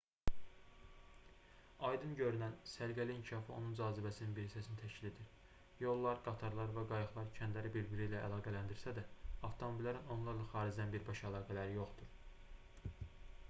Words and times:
aydın 1.89 2.15
görünən 2.19 2.55
səliqəli 2.71 3.13
inkişafı 3.15 3.53
onun 3.57 3.75
cazibəsinin 3.79 4.31
bir 4.37 4.47
hissəsini 4.47 4.79
təşkil 4.79 5.05
edir 5.11 5.29
yollar 5.85 6.23
qatarlar 6.29 6.73
və 6.79 6.85
qayıqlar 6.93 7.29
kəndləri 7.41 7.73
bir-birləri 7.77 8.09
ilə 8.09 8.23
əlaqələndirsə 8.31 8.95
də 9.01 9.05
avtomobillərin 9.51 10.13
onlarla 10.17 10.49
xaricdən 10.57 10.97
birbaşa 10.99 11.31
əlaqələri 11.31 11.79
yoxdur 11.81 12.99